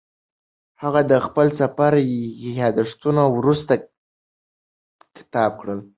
[0.81, 1.93] هغه د خپل سفر
[2.59, 3.73] یادښتونه وروسته
[5.17, 5.79] کتاب کړل.